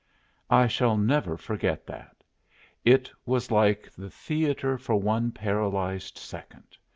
I 0.49 0.65
shall 0.65 0.97
never 0.97 1.37
forget 1.37 1.85
that. 1.85 2.23
It 2.83 3.11
was 3.23 3.51
like 3.51 3.87
the 3.95 4.09
theatre 4.09 4.75
for 4.79 4.95
one 4.95 5.31
paralyzed 5.31 6.17
second! 6.17 6.75